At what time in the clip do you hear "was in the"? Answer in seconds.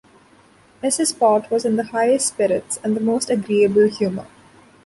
1.51-1.83